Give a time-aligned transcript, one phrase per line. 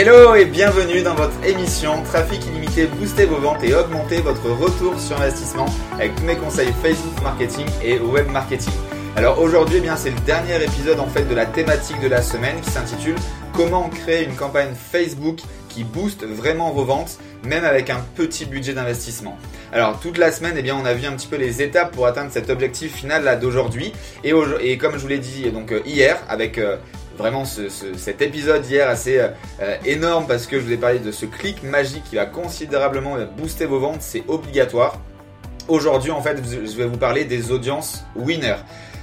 [0.00, 5.00] Hello et bienvenue dans votre émission Trafic illimité, booster vos ventes et augmenter votre retour
[5.00, 8.72] sur investissement avec tous mes conseils Facebook marketing et web marketing.
[9.16, 12.22] Alors aujourd'hui, eh bien c'est le dernier épisode en fait de la thématique de la
[12.22, 13.16] semaine qui s'intitule
[13.52, 18.74] Comment créer une campagne Facebook qui booste vraiment vos ventes même avec un petit budget
[18.74, 19.36] d'investissement?
[19.72, 22.06] Alors toute la semaine, eh bien, on a vu un petit peu les étapes pour
[22.06, 23.92] atteindre cet objectif final là d'aujourd'hui.
[24.22, 26.76] Et, comme je vous l'ai dit donc euh, hier, avec euh,
[27.18, 31.26] vraiment cet épisode hier assez euh, énorme parce que je vous ai parlé de ce
[31.26, 34.98] clic magique qui va considérablement booster vos ventes, c'est obligatoire.
[35.66, 38.56] Aujourd'hui, en fait, je vais vous parler des audiences winner.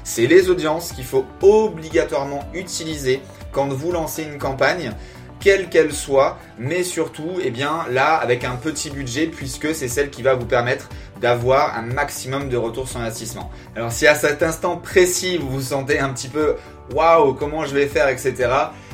[0.03, 4.91] C'est les audiences qu'il faut obligatoirement utiliser quand vous lancez une campagne
[5.39, 10.09] quelle qu'elle soit, mais surtout, eh bien, là, avec un petit budget, puisque c'est celle
[10.09, 10.89] qui va vous permettre
[11.21, 13.51] d'avoir un maximum de retour sur investissement.
[13.75, 16.55] Alors, si à cet instant précis, vous vous sentez un petit peu,
[16.93, 18.49] waouh, comment je vais faire, etc.,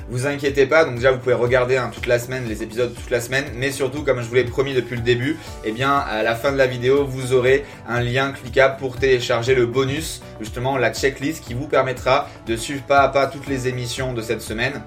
[0.09, 3.09] vous inquiétez pas, donc déjà vous pouvez regarder hein, toute la semaine, les épisodes toute
[3.09, 6.21] la semaine, mais surtout comme je vous l'ai promis depuis le début, eh bien à
[6.21, 10.77] la fin de la vidéo vous aurez un lien cliquable pour télécharger le bonus, justement
[10.77, 14.41] la checklist qui vous permettra de suivre pas à pas toutes les émissions de cette
[14.41, 14.81] semaine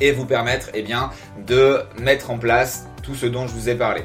[0.00, 1.10] et vous permettre eh bien,
[1.44, 4.02] de mettre en place tout ce dont je vous ai parlé.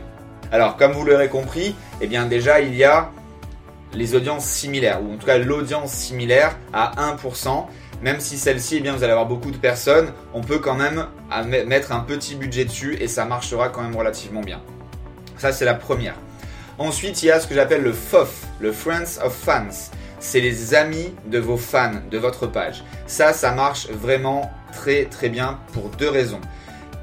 [0.52, 3.12] Alors comme vous l'aurez compris, eh bien déjà il y a
[3.94, 7.66] les audiences similaires, ou en tout cas l'audience similaire à 1%,
[8.02, 11.08] même si celle-ci, eh bien, vous allez avoir beaucoup de personnes, on peut quand même
[11.66, 14.62] mettre un petit budget dessus et ça marchera quand même relativement bien.
[15.38, 16.16] Ça c'est la première.
[16.78, 19.90] Ensuite, il y a ce que j'appelle le FOF, le Friends of Fans.
[20.20, 22.84] C'est les amis de vos fans, de votre page.
[23.08, 26.42] Ça, ça marche vraiment très très bien pour deux raisons.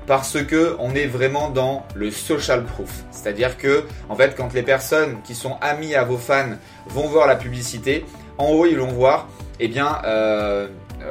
[0.07, 3.05] Parce que on est vraiment dans le social proof.
[3.11, 7.27] C'est-à-dire que, en fait, quand les personnes qui sont amies à vos fans vont voir
[7.27, 8.05] la publicité,
[8.37, 9.29] en haut, ils vont voir,
[9.61, 10.69] eh bien, euh,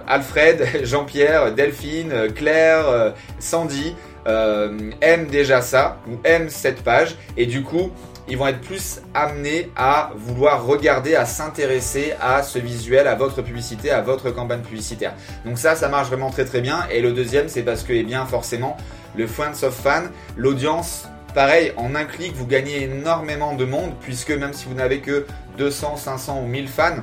[0.08, 3.96] Alfred, Jean-Pierre, Delphine, Claire, euh, Sandy
[4.28, 7.92] euh, aiment déjà ça, ou aiment cette page, et du coup,
[8.28, 13.42] ils vont être plus amenés à vouloir regarder, à s'intéresser à ce visuel, à votre
[13.42, 15.14] publicité, à votre campagne publicitaire.
[15.46, 16.86] Donc ça, ça marche vraiment très très bien.
[16.92, 18.78] Et le deuxième, c'est parce que, eh bien, forcément,
[19.16, 24.32] le Friends of Fan, l'audience, pareil, en un clic, vous gagnez énormément de monde, puisque
[24.32, 25.26] même si vous n'avez que
[25.58, 26.96] 200, 500 ou 1000 fans,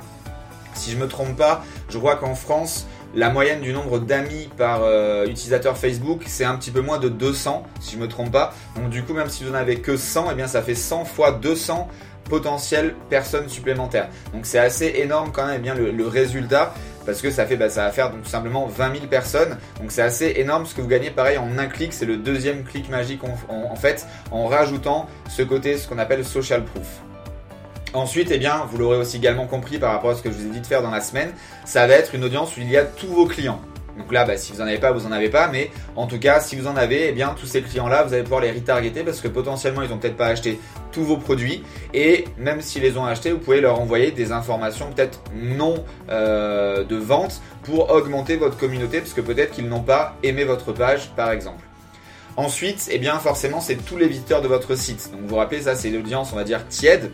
[0.72, 4.82] si je me trompe pas, je crois qu'en France, la moyenne du nombre d'amis par
[4.84, 8.54] euh, utilisateur Facebook, c'est un petit peu moins de 200, si je me trompe pas.
[8.76, 11.04] Donc du coup, même si vous n'en avez que 100, eh bien ça fait 100
[11.04, 11.88] fois 200
[12.24, 14.08] potentielles personnes supplémentaires.
[14.32, 16.72] Donc c'est assez énorme quand même eh bien le, résultat
[17.04, 19.56] parce que ça fait bah, ça va faire donc tout simplement 20 000 personnes.
[19.80, 22.62] Donc c'est assez énorme ce que vous gagnez pareil en un clic, c'est le deuxième
[22.62, 27.02] clic magique en fait en rajoutant ce côté ce qu'on appelle social proof.
[27.92, 30.46] Ensuite, eh bien, vous l'aurez aussi également compris par rapport à ce que je vous
[30.46, 31.32] ai dit de faire dans la semaine,
[31.64, 33.60] ça va être une audience où il y a tous vos clients.
[33.98, 36.18] Donc là, bah, si vous en avez pas, vous en avez pas, mais en tout
[36.18, 39.02] cas, si vous en avez, eh bien, tous ces clients-là, vous allez pouvoir les retargeter
[39.02, 40.60] parce que potentiellement, ils ont peut-être pas acheté
[40.92, 44.90] tous vos produits et même s'ils les ont achetés, vous pouvez leur envoyer des informations
[44.92, 50.16] peut-être non euh, de vente pour augmenter votre communauté parce que peut-être qu'ils n'ont pas
[50.22, 51.64] aimé votre page, par exemple.
[52.36, 55.10] Ensuite, eh bien, forcément, c'est tous les visiteurs de votre site.
[55.12, 57.10] Donc, vous vous rappelez, ça, c'est l'audience, on va dire tiède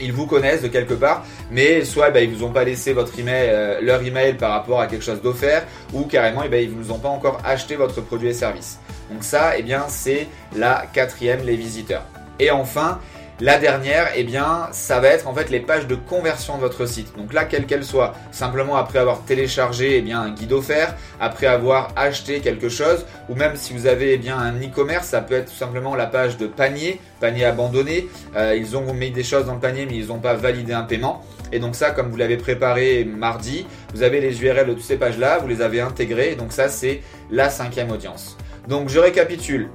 [0.00, 3.18] ils vous connaissent de quelque part, mais soit bah, ils vous ont pas laissé votre
[3.18, 6.76] email, euh, leur email par rapport à quelque chose d'offert, ou carrément eh ben, ils
[6.76, 8.78] ne vous ont pas encore acheté votre produit et service.
[9.10, 12.04] Donc ça, eh bien, c'est la quatrième, les visiteurs.
[12.38, 13.00] Et enfin,
[13.40, 16.84] la dernière, eh bien, ça va être en fait les pages de conversion de votre
[16.84, 17.16] site.
[17.16, 21.46] Donc là, quelle qu'elle soit, simplement après avoir téléchargé eh bien, un guide offert, après
[21.46, 25.34] avoir acheté quelque chose, ou même si vous avez eh bien, un e-commerce, ça peut
[25.34, 28.08] être tout simplement la page de panier, panier abandonné.
[28.36, 30.82] Euh, ils ont mis des choses dans le panier, mais ils n'ont pas validé un
[30.82, 31.24] paiement.
[31.50, 34.98] Et donc ça, comme vous l'avez préparé mardi, vous avez les URL de toutes ces
[34.98, 36.34] pages-là, vous les avez intégrées.
[36.34, 37.00] Donc ça, c'est
[37.30, 38.36] la cinquième audience.
[38.68, 39.70] Donc je récapitule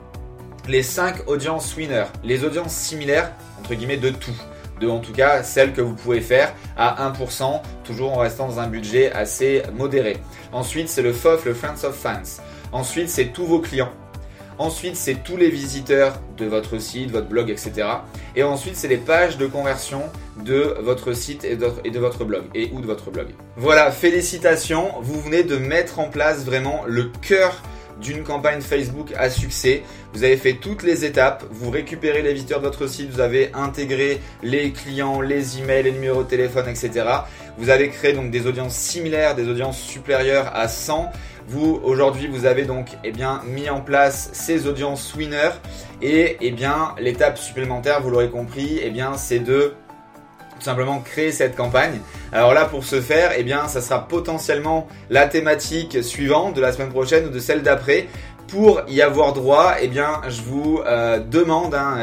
[0.68, 4.36] les 5 audiences winners, les audiences similaires, entre guillemets, de tout.
[4.80, 8.60] De en tout cas celles que vous pouvez faire à 1%, toujours en restant dans
[8.60, 10.18] un budget assez modéré.
[10.52, 12.42] Ensuite, c'est le FOF, le Friends of Fans.
[12.74, 13.92] Ensuite, c'est tous vos clients.
[14.58, 17.88] Ensuite, c'est tous les visiteurs de votre site, votre blog, etc.
[18.38, 20.04] Et ensuite, c'est les pages de conversion
[20.38, 23.28] de votre site et de, votre blog et ou de votre blog.
[23.58, 27.62] Voilà, félicitations, vous venez de mettre en place vraiment le cœur
[28.02, 29.84] d'une campagne Facebook à succès.
[30.14, 33.52] Vous avez fait toutes les étapes, vous récupérez les visiteurs de votre site, vous avez
[33.54, 37.06] intégré les clients, les emails, les numéros de téléphone, etc.
[37.58, 41.12] Vous avez créé donc des audiences similaires, des audiences supérieures à 100.
[41.48, 45.52] Vous aujourd'hui vous avez donc eh bien mis en place ces audiences winners
[46.02, 49.76] et eh bien l'étape supplémentaire, vous l'aurez compris, eh bien c'est de
[50.66, 52.00] simplement créer cette campagne.
[52.32, 56.74] Alors là, pour ce faire, eh bien, ça sera potentiellement la thématique suivante de la
[56.74, 58.08] semaine prochaine ou de celle d'après,
[58.48, 61.98] Pour y avoir droit, eh bien, je vous euh, demande hein,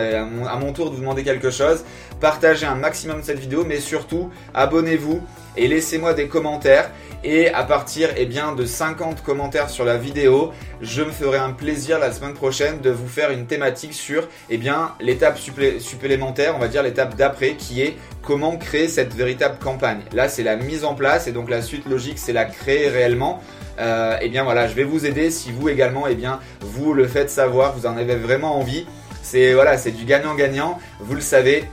[0.49, 1.85] à, mon, tour de vous demander quelque chose.
[2.21, 5.21] Partagez un maximum cette vidéo, mais surtout abonnez-vous
[5.57, 6.91] et laissez-moi des commentaires.
[7.25, 12.01] Et à partir eh de 50 commentaires sur la vidéo, je me ferai un plaisir
[12.01, 14.61] la semaine prochaine de vous faire une thématique sur eh
[15.01, 20.01] l'étape supplémentaire, on va dire l'étape d'après, qui est comment créer cette véritable campagne.
[20.13, 23.41] Là, c'est la mise en place et donc la suite logique, c'est la créer réellement.
[23.79, 27.07] Euh, eh bien voilà, je vais vous aider si vous également, eh bien, vous le
[27.07, 28.87] faites savoir, vous en avez vraiment envie.
[29.23, 31.65] C'est voilà, c'est du gagnant-gagnant, vous le savez.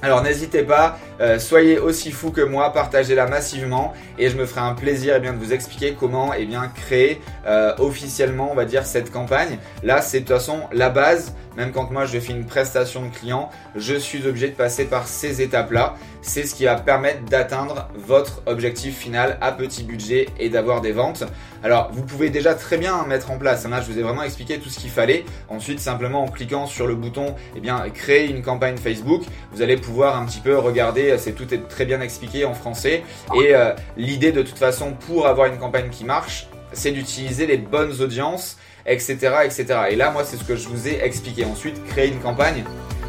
[0.00, 4.60] Alors n'hésitez pas, euh, soyez aussi fou que moi, partagez-la massivement et je me ferai
[4.60, 8.64] un plaisir eh bien, de vous expliquer comment eh bien, créer euh, officiellement on va
[8.64, 9.58] dire cette campagne.
[9.82, 13.14] Là c'est de toute façon la base, même quand moi je fais une prestation de
[13.14, 15.94] client, je suis obligé de passer par ces étapes-là.
[16.20, 20.92] C'est ce qui va permettre d'atteindre votre objectif final à petit budget et d'avoir des
[20.92, 21.24] ventes.
[21.62, 24.58] Alors vous pouvez déjà très bien mettre en place, là je vous ai vraiment expliqué
[24.58, 25.24] tout ce qu'il fallait.
[25.48, 29.22] Ensuite simplement en cliquant sur le bouton eh bien, créer une campagne Facebook,
[29.52, 33.02] vous allez pouvoir un petit peu regarder c'est tout est très bien expliqué en français.
[33.34, 37.56] Et euh, l'idée de toute façon pour avoir une campagne qui marche, c'est d'utiliser les
[37.56, 39.66] bonnes audiences, etc., etc.
[39.90, 41.44] Et là, moi, c'est ce que je vous ai expliqué.
[41.44, 42.64] Ensuite, créer une campagne,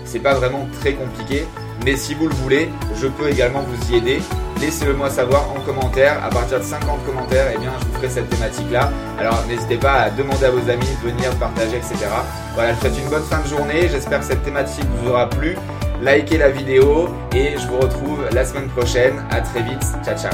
[0.06, 1.46] c'est pas vraiment très compliqué,
[1.86, 2.70] mais si vous le voulez,
[3.00, 4.20] je peux également vous y aider.
[4.60, 6.22] Laissez-le moi savoir en commentaire.
[6.24, 8.92] À partir de 50 commentaires, eh bien, je vous ferai cette thématique-là.
[9.18, 11.96] Alors, n'hésitez pas à demander à vos amis, de venir partager, etc.
[12.56, 13.88] Voilà, je vous souhaite une bonne fin de journée.
[13.90, 15.56] J'espère que cette thématique vous aura plu
[16.02, 19.14] likez la vidéo et je vous retrouve la semaine prochaine.
[19.30, 19.84] À très vite.
[20.04, 20.34] Ciao ciao.